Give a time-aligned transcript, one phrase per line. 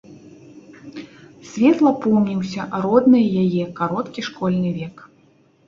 [1.49, 5.09] Светла помніўся роднай яе кароткі школьны век.